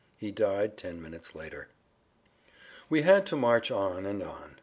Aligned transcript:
He 0.17 0.31
died 0.31 0.77
ten 0.77 0.99
minutes 0.99 1.35
later. 1.35 1.67
We 2.89 3.03
had 3.03 3.23
to 3.27 3.35
march 3.35 3.69
on 3.69 4.07
and 4.07 4.23
on. 4.23 4.55